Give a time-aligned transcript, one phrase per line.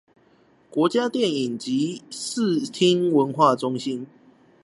[0.71, 4.07] 國家電影及視聽文化中心